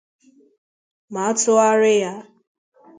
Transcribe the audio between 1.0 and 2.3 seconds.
ma a tụgharị ya